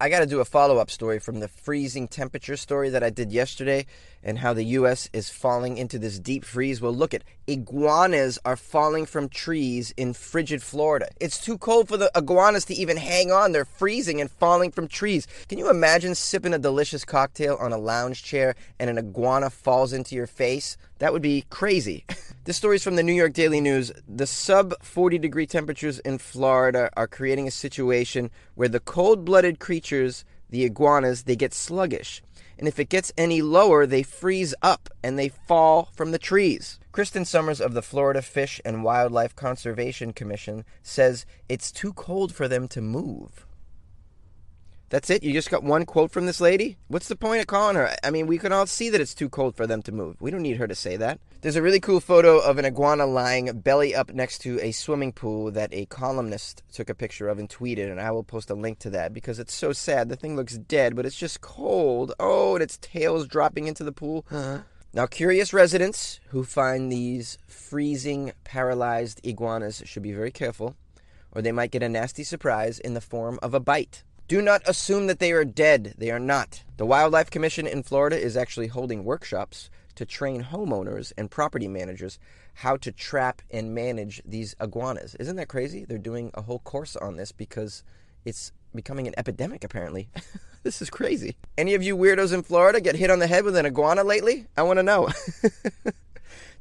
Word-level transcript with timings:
I 0.00 0.08
got 0.08 0.20
to 0.20 0.26
do 0.26 0.38
a 0.38 0.44
follow 0.44 0.78
up 0.78 0.92
story 0.92 1.18
from 1.18 1.40
the 1.40 1.48
freezing 1.48 2.06
temperature 2.06 2.56
story 2.56 2.88
that 2.90 3.02
I 3.02 3.10
did 3.10 3.32
yesterday 3.32 3.84
and 4.22 4.38
how 4.38 4.52
the 4.52 4.64
U.S. 4.64 5.08
is 5.12 5.30
falling 5.30 5.78
into 5.78 5.98
this 5.98 6.18
deep 6.18 6.44
freeze. 6.44 6.80
Well, 6.80 6.94
look 6.94 7.14
at 7.14 7.24
iguanas 7.46 8.38
are 8.44 8.56
falling 8.56 9.06
from 9.06 9.28
trees 9.28 9.92
in 9.96 10.12
frigid 10.12 10.62
Florida. 10.62 11.08
It's 11.20 11.42
too 11.42 11.58
cold 11.58 11.88
for 11.88 11.96
the 11.96 12.10
iguanas 12.14 12.64
to 12.66 12.74
even 12.74 12.96
hang 12.96 13.30
on. 13.30 13.52
They're 13.52 13.64
freezing 13.64 14.20
and 14.20 14.30
falling 14.30 14.70
from 14.70 14.88
trees. 14.88 15.26
Can 15.48 15.58
you 15.58 15.70
imagine 15.70 16.14
sipping 16.14 16.54
a 16.54 16.58
delicious 16.58 17.04
cocktail 17.04 17.56
on 17.60 17.72
a 17.72 17.78
lounge 17.78 18.22
chair 18.22 18.54
and 18.78 18.90
an 18.90 18.98
iguana 18.98 19.50
falls 19.50 19.92
into 19.92 20.14
your 20.14 20.26
face? 20.26 20.76
That 20.98 21.12
would 21.12 21.22
be 21.22 21.44
crazy. 21.48 22.04
this 22.44 22.56
story 22.56 22.76
is 22.76 22.82
from 22.82 22.96
the 22.96 23.02
New 23.02 23.12
York 23.12 23.32
Daily 23.32 23.60
News. 23.60 23.92
The 24.08 24.26
sub 24.26 24.74
40 24.82 25.18
degree 25.18 25.46
temperatures 25.46 26.00
in 26.00 26.18
Florida 26.18 26.90
are 26.96 27.06
creating 27.06 27.46
a 27.48 27.52
situation 27.52 28.30
where 28.56 28.68
the 28.68 28.80
cold 28.80 29.24
blooded 29.24 29.58
creatures, 29.60 30.24
the 30.50 30.64
iguanas, 30.64 31.22
they 31.22 31.36
get 31.36 31.54
sluggish 31.54 32.22
and 32.58 32.66
if 32.66 32.78
it 32.78 32.88
gets 32.88 33.12
any 33.16 33.40
lower, 33.40 33.86
they 33.86 34.02
freeze 34.02 34.54
up 34.62 34.88
and 35.02 35.18
they 35.18 35.28
fall 35.28 35.90
from 35.94 36.10
the 36.10 36.18
trees. 36.18 36.78
Kristen 36.92 37.24
Sommers 37.24 37.60
of 37.60 37.74
the 37.74 37.82
Florida 37.82 38.22
Fish 38.22 38.60
and 38.64 38.82
Wildlife 38.82 39.36
Conservation 39.36 40.12
Commission 40.12 40.64
says 40.82 41.24
it's 41.48 41.70
too 41.70 41.92
cold 41.92 42.34
for 42.34 42.48
them 42.48 42.66
to 42.68 42.80
move. 42.80 43.46
That's 44.90 45.10
it? 45.10 45.22
You 45.22 45.34
just 45.34 45.50
got 45.50 45.62
one 45.62 45.84
quote 45.84 46.10
from 46.10 46.24
this 46.24 46.40
lady? 46.40 46.78
What's 46.88 47.08
the 47.08 47.16
point 47.16 47.40
of 47.40 47.46
calling 47.46 47.76
her? 47.76 47.94
I 48.02 48.10
mean, 48.10 48.26
we 48.26 48.38
can 48.38 48.52
all 48.52 48.66
see 48.66 48.88
that 48.88 49.00
it's 49.00 49.14
too 49.14 49.28
cold 49.28 49.54
for 49.54 49.66
them 49.66 49.82
to 49.82 49.92
move. 49.92 50.16
We 50.20 50.30
don't 50.30 50.42
need 50.42 50.56
her 50.56 50.66
to 50.66 50.74
say 50.74 50.96
that. 50.96 51.20
There's 51.42 51.56
a 51.56 51.62
really 51.62 51.78
cool 51.78 52.00
photo 52.00 52.38
of 52.38 52.56
an 52.58 52.64
iguana 52.64 53.04
lying 53.04 53.60
belly 53.60 53.94
up 53.94 54.12
next 54.12 54.38
to 54.38 54.58
a 54.60 54.72
swimming 54.72 55.12
pool 55.12 55.50
that 55.52 55.72
a 55.72 55.86
columnist 55.86 56.62
took 56.72 56.88
a 56.88 56.94
picture 56.94 57.28
of 57.28 57.38
and 57.38 57.48
tweeted, 57.48 57.90
and 57.90 58.00
I 58.00 58.10
will 58.10 58.24
post 58.24 58.50
a 58.50 58.54
link 58.54 58.78
to 58.80 58.90
that 58.90 59.12
because 59.12 59.38
it's 59.38 59.54
so 59.54 59.72
sad. 59.72 60.08
The 60.08 60.16
thing 60.16 60.36
looks 60.36 60.56
dead, 60.56 60.96
but 60.96 61.04
it's 61.04 61.18
just 61.18 61.42
cold. 61.42 62.12
Oh, 62.18 62.54
and 62.54 62.62
its 62.62 62.78
tail's 62.78 63.28
dropping 63.28 63.66
into 63.66 63.84
the 63.84 63.92
pool. 63.92 64.24
Huh? 64.30 64.60
Now, 64.94 65.06
curious 65.06 65.52
residents 65.52 66.18
who 66.28 66.44
find 66.44 66.90
these 66.90 67.36
freezing, 67.46 68.32
paralyzed 68.44 69.20
iguanas 69.22 69.82
should 69.84 70.02
be 70.02 70.12
very 70.12 70.30
careful, 70.30 70.76
or 71.30 71.42
they 71.42 71.52
might 71.52 71.70
get 71.72 71.82
a 71.82 71.90
nasty 71.90 72.24
surprise 72.24 72.78
in 72.78 72.94
the 72.94 73.02
form 73.02 73.38
of 73.42 73.52
a 73.52 73.60
bite. 73.60 74.02
Do 74.28 74.42
not 74.42 74.60
assume 74.68 75.06
that 75.06 75.20
they 75.20 75.32
are 75.32 75.42
dead. 75.42 75.94
They 75.96 76.10
are 76.10 76.18
not. 76.18 76.62
The 76.76 76.84
Wildlife 76.84 77.30
Commission 77.30 77.66
in 77.66 77.82
Florida 77.82 78.20
is 78.20 78.36
actually 78.36 78.66
holding 78.66 79.02
workshops 79.02 79.70
to 79.94 80.04
train 80.04 80.44
homeowners 80.44 81.14
and 81.16 81.30
property 81.30 81.66
managers 81.66 82.18
how 82.52 82.76
to 82.76 82.92
trap 82.92 83.40
and 83.50 83.74
manage 83.74 84.20
these 84.26 84.54
iguanas. 84.60 85.14
Isn't 85.14 85.36
that 85.36 85.48
crazy? 85.48 85.86
They're 85.86 85.96
doing 85.96 86.30
a 86.34 86.42
whole 86.42 86.58
course 86.58 86.94
on 86.94 87.16
this 87.16 87.32
because 87.32 87.82
it's 88.26 88.52
becoming 88.74 89.08
an 89.08 89.14
epidemic, 89.16 89.64
apparently. 89.64 90.10
this 90.62 90.82
is 90.82 90.90
crazy. 90.90 91.34
Any 91.56 91.72
of 91.72 91.82
you 91.82 91.96
weirdos 91.96 92.34
in 92.34 92.42
Florida 92.42 92.82
get 92.82 92.96
hit 92.96 93.10
on 93.10 93.20
the 93.20 93.26
head 93.26 93.46
with 93.46 93.56
an 93.56 93.64
iguana 93.64 94.04
lately? 94.04 94.46
I 94.58 94.62
want 94.62 94.78
to 94.78 94.82
know. 94.82 95.08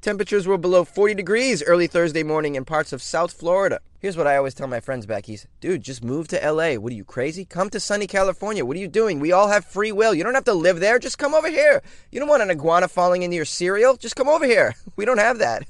Temperatures 0.02 0.46
were 0.46 0.60
below 0.60 0.84
40 0.86 1.16
degrees 1.16 1.64
early 1.64 1.88
Thursday 1.88 2.22
morning 2.22 2.54
in 2.56 2.66
parts 2.66 2.94
of 2.94 3.02
South 3.02 3.34
Florida. 3.34 3.80
Here's 4.00 4.16
what 4.16 4.28
I 4.28 4.38
always 4.38 4.54
tell 4.54 4.68
my 4.68 4.80
friends 4.80 5.08
back 5.08 5.28
east 5.28 5.48
Dude, 5.60 5.82
just 5.82 6.04
move 6.04 6.28
to 6.28 6.52
LA. 6.52 6.76
What 6.76 6.94
are 6.94 6.96
you, 6.96 7.04
crazy? 7.04 7.46
Come 7.46 7.72
to 7.72 7.80
sunny 7.80 8.06
California. 8.06 8.64
What 8.64 8.78
are 8.78 8.80
you 8.80 8.88
doing? 8.88 9.20
We 9.20 9.32
all 9.32 9.48
have 9.48 9.66
free 9.66 9.92
will. 9.92 10.14
You 10.14 10.24
don't 10.24 10.36
have 10.36 10.44
to 10.46 10.54
live 10.54 10.80
there. 10.80 11.00
Just 11.00 11.18
come 11.18 11.34
over 11.34 11.50
here. 11.50 11.82
You 12.12 12.20
don't 12.20 12.30
want 12.30 12.44
an 12.44 12.52
iguana 12.52 12.88
falling 12.88 13.24
into 13.24 13.36
your 13.36 13.46
cereal. 13.46 13.98
Just 13.98 14.16
come 14.16 14.30
over 14.30 14.46
here. 14.46 14.76
We 14.96 15.06
don't 15.06 15.20
have 15.20 15.40
that. 15.40 15.68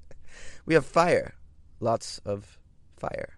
we 0.66 0.74
have 0.74 0.86
fire. 0.86 1.34
Lots 1.78 2.20
of 2.24 2.58
fire. 2.96 3.36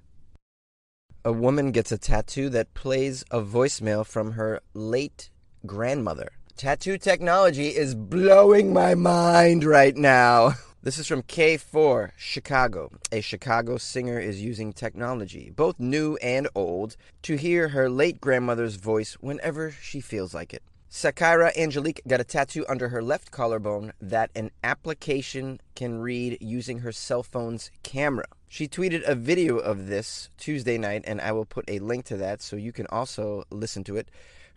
A 1.24 1.32
woman 1.32 1.70
gets 1.72 1.92
a 1.92 1.98
tattoo 1.98 2.48
that 2.50 2.74
plays 2.74 3.24
a 3.30 3.40
voicemail 3.40 4.06
from 4.06 4.32
her 4.32 4.60
late 4.72 5.30
grandmother. 5.66 6.30
Tattoo 6.58 6.98
technology 6.98 7.68
is 7.68 7.94
blowing 7.94 8.72
my 8.72 8.96
mind 8.96 9.62
right 9.62 9.96
now. 9.96 10.54
This 10.82 10.98
is 10.98 11.06
from 11.06 11.22
K4, 11.22 12.10
Chicago. 12.16 12.90
A 13.12 13.20
Chicago 13.20 13.78
singer 13.78 14.18
is 14.18 14.42
using 14.42 14.72
technology, 14.72 15.52
both 15.54 15.78
new 15.78 16.16
and 16.16 16.48
old, 16.54 16.96
to 17.22 17.36
hear 17.36 17.68
her 17.68 17.88
late 17.88 18.20
grandmother's 18.20 18.74
voice 18.76 19.14
whenever 19.20 19.70
she 19.70 20.00
feels 20.00 20.34
like 20.34 20.52
it. 20.52 20.62
Sakira 20.90 21.56
Angelique 21.56 22.00
got 22.08 22.20
a 22.20 22.24
tattoo 22.24 22.64
under 22.68 22.88
her 22.88 23.02
left 23.02 23.30
collarbone 23.30 23.92
that 24.00 24.30
an 24.34 24.50
application 24.64 25.60
can 25.76 26.00
read 26.00 26.38
using 26.40 26.78
her 26.78 26.92
cell 26.92 27.22
phone's 27.22 27.70
camera. 27.84 28.26
She 28.48 28.66
tweeted 28.66 29.06
a 29.06 29.14
video 29.14 29.58
of 29.58 29.86
this 29.86 30.30
Tuesday 30.38 30.78
night, 30.78 31.04
and 31.06 31.20
I 31.20 31.30
will 31.32 31.44
put 31.44 31.68
a 31.68 31.78
link 31.78 32.04
to 32.06 32.16
that 32.16 32.42
so 32.42 32.56
you 32.56 32.72
can 32.72 32.86
also 32.86 33.44
listen 33.50 33.84
to 33.84 33.96
it. 33.96 34.08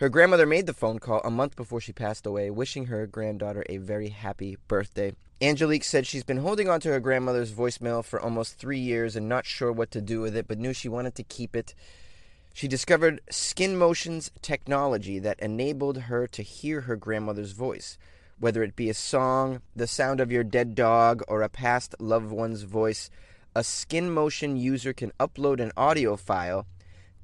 Her 0.02 0.10
grandmother 0.10 0.48
made 0.48 0.66
the 0.66 0.74
phone 0.74 0.98
call 0.98 1.22
a 1.24 1.30
month 1.30 1.56
before 1.56 1.80
she 1.80 1.94
passed 1.94 2.26
away, 2.26 2.50
wishing 2.50 2.88
her 2.88 3.06
granddaughter 3.06 3.64
a 3.70 3.78
very 3.78 4.10
happy 4.10 4.58
birthday. 4.68 5.14
Angelique 5.40 5.84
said 5.84 6.08
she's 6.08 6.24
been 6.24 6.38
holding 6.38 6.68
on 6.68 6.80
to 6.80 6.90
her 6.90 7.00
grandmother's 7.00 7.52
voicemail 7.52 8.04
for 8.04 8.20
almost 8.20 8.58
three 8.58 8.80
years 8.80 9.16
and 9.16 9.30
not 9.30 9.46
sure 9.46 9.72
what 9.72 9.92
to 9.92 10.02
do 10.02 10.20
with 10.20 10.36
it, 10.36 10.48
but 10.48 10.58
knew 10.58 10.74
she 10.74 10.90
wanted 10.90 11.14
to 11.14 11.24
keep 11.24 11.56
it. 11.56 11.76
She 12.52 12.68
discovered 12.68 13.22
Skin 13.30 13.78
Motion's 13.78 14.32
technology 14.42 15.20
that 15.20 15.40
enabled 15.40 16.00
her 16.00 16.26
to 16.26 16.42
hear 16.42 16.82
her 16.82 16.96
grandmother's 16.96 17.52
voice, 17.52 18.00
whether 18.40 18.64
it 18.64 18.76
be 18.76 18.90
a 18.90 18.96
song, 18.96 19.62
the 19.76 19.86
sound 19.86 20.20
of 20.20 20.32
your 20.32 20.44
dead 20.44 20.74
dog, 20.74 21.22
or 21.28 21.44
a 21.44 21.48
past 21.48 21.94
loved 22.00 22.32
one's 22.32 22.64
voice. 22.64 23.12
A 23.56 23.64
Skin 23.64 24.10
Motion 24.10 24.58
user 24.58 24.94
can 24.94 25.12
upload 25.20 25.60
an 25.60 25.72
audio 25.78 26.16
file 26.16 26.66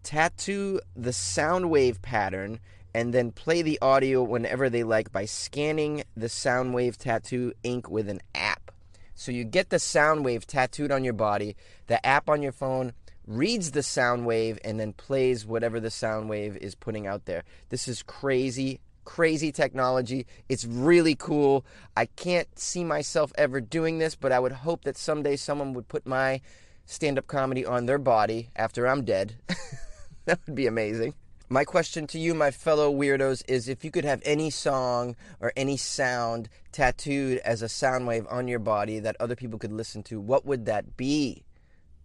tattoo 0.08 0.80
the 0.96 1.12
sound 1.12 1.70
wave 1.70 2.02
pattern 2.02 2.62
and 2.94 3.14
then 3.14 3.30
play 3.30 3.62
the 3.62 3.78
audio 3.82 4.24
whenever 4.24 4.70
they 4.70 4.82
like 4.82 5.12
by 5.12 5.26
scanning 5.26 6.02
the 6.16 6.30
sound 6.30 6.74
wave 6.74 6.98
tattoo 6.98 7.52
ink 7.64 7.90
with 7.90 8.08
an 8.08 8.22
app. 8.34 8.72
So 9.16 9.34
you 9.34 9.44
get 9.44 9.70
the 9.70 9.80
sound 9.80 10.24
wave 10.24 10.48
tattooed 10.48 10.94
on 10.94 11.04
your 11.04 11.12
body, 11.12 11.58
the 11.88 12.04
app 12.06 12.30
on 12.30 12.42
your 12.42 12.54
phone 12.54 12.94
reads 13.28 13.72
the 13.72 13.84
sound 13.84 14.26
wave 14.26 14.58
and 14.64 14.80
then 14.80 14.94
plays 14.94 15.46
whatever 15.46 15.78
the 15.82 15.92
sound 15.92 16.30
wave 16.30 16.56
is 16.56 16.74
putting 16.74 17.06
out 17.06 17.26
there. 17.26 17.44
This 17.68 17.90
is 17.90 18.02
crazy, 18.02 18.80
crazy 19.04 19.52
technology. 19.52 20.26
It's 20.48 20.64
really 20.64 21.16
cool. 21.16 21.66
I 21.98 22.06
can't 22.06 22.58
see 22.58 22.86
myself 22.86 23.34
ever 23.38 23.60
doing 23.60 23.98
this, 23.98 24.16
but 24.16 24.32
I 24.32 24.40
would 24.40 24.54
hope 24.54 24.86
that 24.86 24.96
someday 24.96 25.36
someone 25.36 25.74
would 25.74 25.90
put 25.90 26.08
my 26.08 26.40
stand 26.86 27.18
up 27.18 27.28
comedy 27.28 27.66
on 27.66 27.88
their 27.88 27.98
body 27.98 28.52
after 28.56 28.88
I'm 28.88 29.04
dead. 29.04 29.36
that 30.38 30.40
would 30.46 30.56
be 30.56 30.68
amazing. 30.68 31.14
My 31.48 31.64
question 31.64 32.06
to 32.08 32.20
you, 32.20 32.34
my 32.34 32.52
fellow 32.52 32.94
weirdos, 32.94 33.42
is 33.48 33.70
if 33.70 33.86
you 33.86 33.92
could 33.92 34.04
have 34.04 34.22
any 34.26 34.50
song 34.50 35.16
or 35.40 35.54
any 35.56 35.78
sound 35.78 36.50
tattooed 36.74 37.38
as 37.40 37.62
a 37.62 37.70
sound 37.70 38.06
wave 38.08 38.28
on 38.30 38.50
your 38.50 38.60
body 38.60 39.00
that 39.00 39.16
other 39.22 39.38
people 39.38 39.58
could 39.58 39.72
listen 39.72 40.04
to, 40.04 40.20
what 40.20 40.46
would 40.46 40.66
that 40.66 40.98
be? 40.98 41.46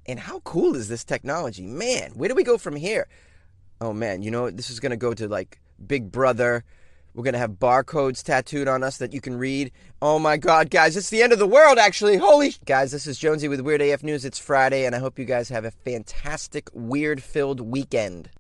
And 0.07 0.21
how 0.21 0.39
cool 0.41 0.77
is 0.77 0.89
this 0.89 1.03
technology? 1.03 1.67
Man, 1.67 2.13
where 2.13 2.29
do 2.29 2.37
we 2.37 2.45
go 2.45 2.59
from 2.59 2.77
here? 2.77 3.09
Oh 3.81 3.93
man, 3.93 4.23
you 4.23 4.31
know, 4.31 4.51
this 4.51 4.71
is 4.71 4.79
going 4.79 4.91
to 4.91 4.97
go 4.97 5.15
to 5.15 5.27
like 5.27 5.61
Big 5.85 6.13
Brother. 6.13 6.65
We're 7.15 7.25
going 7.25 7.35
to 7.35 7.39
have 7.39 7.53
barcodes 7.53 8.23
tattooed 8.23 8.69
on 8.69 8.83
us 8.83 8.97
that 8.97 9.13
you 9.13 9.21
can 9.21 9.37
read. 9.37 9.71
Oh 10.01 10.19
my 10.19 10.39
God, 10.39 10.71
guys, 10.71 10.97
it's 10.97 11.11
the 11.11 11.23
end 11.23 11.35
of 11.35 11.39
the 11.39 11.47
world, 11.47 11.77
actually. 11.77 12.17
Holy. 12.17 12.55
Guys, 12.65 12.91
this 12.93 13.07
is 13.07 13.19
Jonesy 13.19 13.49
with 13.49 13.61
Weird 13.61 13.83
AF 13.83 14.03
News. 14.03 14.25
It's 14.25 14.39
Friday, 14.39 14.87
and 14.87 14.95
I 14.95 14.99
hope 14.99 15.19
you 15.19 15.27
guys 15.27 15.51
have 15.51 15.67
a 15.67 15.71
fantastic, 15.71 16.71
weird 16.73 17.23
filled 17.23 17.61
weekend. 17.61 18.31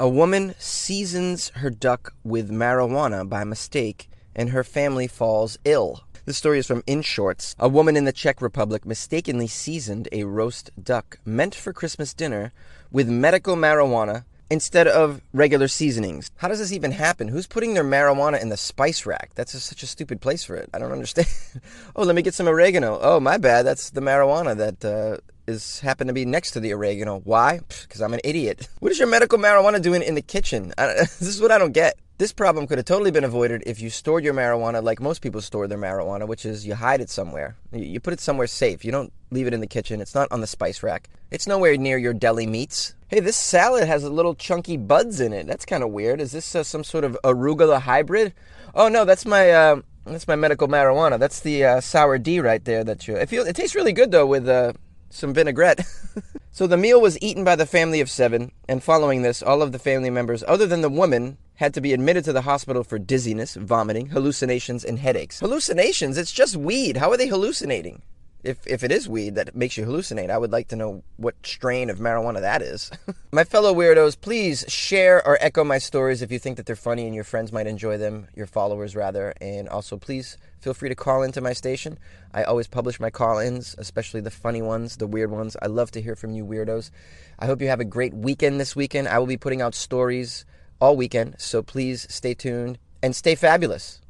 A 0.00 0.08
woman 0.08 0.56
seasons 0.58 1.50
her 1.50 1.70
duck 1.70 2.14
with 2.24 2.50
marijuana 2.50 3.28
by 3.28 3.44
mistake, 3.44 4.10
and 4.34 4.50
her 4.50 4.64
family 4.64 5.06
falls 5.06 5.56
ill. 5.64 6.02
This 6.24 6.36
story 6.36 6.58
is 6.58 6.66
from 6.66 6.82
Inshorts. 6.82 7.54
A 7.60 7.68
woman 7.68 7.96
in 7.96 8.04
the 8.04 8.12
Czech 8.12 8.42
Republic 8.42 8.84
mistakenly 8.84 9.46
seasoned 9.46 10.08
a 10.10 10.24
roast 10.24 10.70
duck 10.82 11.20
meant 11.24 11.54
for 11.54 11.72
Christmas 11.72 12.12
dinner 12.12 12.52
with 12.90 13.08
medical 13.08 13.54
marijuana 13.54 14.24
instead 14.50 14.88
of 14.88 15.20
regular 15.32 15.68
seasonings. 15.68 16.30
How 16.36 16.48
does 16.48 16.58
this 16.58 16.72
even 16.72 16.92
happen? 16.92 17.28
Who's 17.28 17.46
putting 17.46 17.74
their 17.74 17.84
marijuana 17.84 18.40
in 18.40 18.48
the 18.48 18.56
spice 18.56 19.06
rack? 19.06 19.30
That's 19.34 19.54
a, 19.54 19.60
such 19.60 19.82
a 19.82 19.86
stupid 19.86 20.20
place 20.20 20.44
for 20.44 20.56
it. 20.56 20.70
I 20.72 20.78
don't 20.78 20.92
understand. 20.92 21.28
oh, 21.96 22.04
let 22.04 22.16
me 22.16 22.22
get 22.22 22.34
some 22.34 22.48
oregano. 22.48 22.98
Oh, 23.00 23.20
my 23.20 23.36
bad. 23.36 23.66
That's 23.66 23.90
the 23.90 24.00
marijuana 24.00 24.56
that 24.56 24.84
uh, 24.84 25.18
is 25.46 25.80
happen 25.80 26.06
to 26.06 26.12
be 26.12 26.24
next 26.24 26.52
to 26.52 26.60
the 26.60 26.72
oregano. 26.72 27.20
Why? 27.24 27.60
Because 27.82 28.00
I'm 28.00 28.14
an 28.14 28.20
idiot. 28.24 28.68
What 28.80 28.92
is 28.92 28.98
your 28.98 29.08
medical 29.08 29.38
marijuana 29.38 29.82
doing 29.82 30.02
in 30.02 30.14
the 30.14 30.22
kitchen? 30.22 30.72
I, 30.78 30.86
this 30.98 31.22
is 31.22 31.40
what 31.40 31.50
I 31.50 31.58
don't 31.58 31.72
get. 31.72 31.98
This 32.18 32.32
problem 32.32 32.66
could 32.66 32.78
have 32.78 32.84
totally 32.84 33.12
been 33.12 33.22
avoided 33.22 33.62
if 33.64 33.80
you 33.80 33.90
stored 33.90 34.24
your 34.24 34.34
marijuana 34.34 34.82
like 34.82 35.00
most 35.00 35.22
people 35.22 35.40
store 35.40 35.68
their 35.68 35.78
marijuana, 35.78 36.26
which 36.26 36.44
is 36.44 36.66
you 36.66 36.74
hide 36.74 37.00
it 37.00 37.10
somewhere. 37.10 37.56
You 37.70 38.00
put 38.00 38.12
it 38.12 38.18
somewhere 38.18 38.48
safe. 38.48 38.84
You 38.84 38.90
don't 38.90 39.12
leave 39.30 39.46
it 39.46 39.54
in 39.54 39.60
the 39.60 39.68
kitchen. 39.68 40.00
It's 40.00 40.16
not 40.16 40.26
on 40.32 40.40
the 40.40 40.48
spice 40.48 40.82
rack. 40.82 41.08
It's 41.30 41.46
nowhere 41.46 41.76
near 41.76 41.96
your 41.96 42.12
deli 42.12 42.44
meats. 42.44 42.96
Hey, 43.06 43.20
this 43.20 43.36
salad 43.36 43.86
has 43.86 44.02
a 44.02 44.10
little 44.10 44.34
chunky 44.34 44.76
buds 44.76 45.20
in 45.20 45.32
it. 45.32 45.46
That's 45.46 45.64
kind 45.64 45.84
of 45.84 45.90
weird. 45.90 46.20
Is 46.20 46.32
this 46.32 46.56
uh, 46.56 46.64
some 46.64 46.82
sort 46.82 47.04
of 47.04 47.16
arugula 47.22 47.80
hybrid? 47.82 48.34
Oh 48.74 48.88
no, 48.88 49.04
that's 49.04 49.24
my 49.24 49.52
uh, 49.52 49.82
that's 50.04 50.26
my 50.26 50.34
medical 50.34 50.66
marijuana. 50.66 51.20
That's 51.20 51.38
the 51.38 51.64
uh, 51.64 51.80
sour 51.80 52.18
D 52.18 52.40
right 52.40 52.64
there. 52.64 52.82
That 52.82 53.06
you. 53.06 53.14
It 53.14 53.28
feels. 53.28 53.46
It 53.46 53.54
tastes 53.54 53.76
really 53.76 53.92
good 53.92 54.10
though 54.10 54.26
with 54.26 54.48
uh, 54.48 54.72
some 55.10 55.34
vinaigrette. 55.34 55.86
so 56.50 56.66
the 56.66 56.76
meal 56.76 57.00
was 57.00 57.20
eaten 57.20 57.44
by 57.44 57.56
the 57.56 57.66
family 57.66 58.00
of 58.00 58.10
seven, 58.10 58.52
and 58.68 58.82
following 58.82 59.22
this, 59.22 59.42
all 59.42 59.62
of 59.62 59.72
the 59.72 59.78
family 59.78 60.10
members, 60.10 60.44
other 60.46 60.66
than 60.66 60.80
the 60.80 60.88
woman, 60.88 61.38
had 61.56 61.74
to 61.74 61.80
be 61.80 61.92
admitted 61.92 62.24
to 62.24 62.32
the 62.32 62.42
hospital 62.42 62.84
for 62.84 62.98
dizziness, 62.98 63.54
vomiting, 63.54 64.08
hallucinations, 64.08 64.84
and 64.84 64.98
headaches. 64.98 65.40
Hallucinations? 65.40 66.16
It's 66.16 66.32
just 66.32 66.56
weed. 66.56 66.96
How 66.96 67.10
are 67.10 67.16
they 67.16 67.26
hallucinating? 67.26 68.02
If, 68.48 68.66
if 68.66 68.82
it 68.82 68.90
is 68.90 69.06
weed 69.06 69.34
that 69.34 69.54
makes 69.54 69.76
you 69.76 69.84
hallucinate, 69.84 70.30
I 70.30 70.38
would 70.38 70.52
like 70.52 70.68
to 70.68 70.76
know 70.76 71.02
what 71.18 71.34
strain 71.44 71.90
of 71.90 71.98
marijuana 71.98 72.40
that 72.40 72.62
is. 72.62 72.90
my 73.30 73.44
fellow 73.44 73.74
weirdos, 73.74 74.18
please 74.18 74.64
share 74.68 75.16
or 75.26 75.36
echo 75.42 75.64
my 75.64 75.76
stories 75.76 76.22
if 76.22 76.32
you 76.32 76.38
think 76.38 76.56
that 76.56 76.64
they're 76.64 76.74
funny 76.74 77.04
and 77.04 77.14
your 77.14 77.24
friends 77.24 77.52
might 77.52 77.66
enjoy 77.66 77.98
them, 77.98 78.26
your 78.34 78.46
followers 78.46 78.96
rather. 78.96 79.34
And 79.42 79.68
also, 79.68 79.98
please 79.98 80.38
feel 80.60 80.72
free 80.72 80.88
to 80.88 80.94
call 80.94 81.22
into 81.22 81.42
my 81.42 81.52
station. 81.52 81.98
I 82.32 82.44
always 82.44 82.66
publish 82.66 82.98
my 82.98 83.10
call 83.10 83.38
ins, 83.38 83.74
especially 83.76 84.22
the 84.22 84.30
funny 84.30 84.62
ones, 84.62 84.96
the 84.96 85.06
weird 85.06 85.30
ones. 85.30 85.54
I 85.60 85.66
love 85.66 85.90
to 85.90 86.00
hear 86.00 86.16
from 86.16 86.32
you 86.32 86.46
weirdos. 86.46 86.90
I 87.38 87.44
hope 87.44 87.60
you 87.60 87.68
have 87.68 87.80
a 87.80 87.84
great 87.84 88.14
weekend 88.14 88.58
this 88.58 88.74
weekend. 88.74 89.08
I 89.08 89.18
will 89.18 89.26
be 89.26 89.36
putting 89.36 89.60
out 89.60 89.74
stories 89.74 90.46
all 90.80 90.96
weekend. 90.96 91.34
So 91.36 91.62
please 91.62 92.06
stay 92.08 92.32
tuned 92.32 92.78
and 93.02 93.14
stay 93.14 93.34
fabulous. 93.34 94.00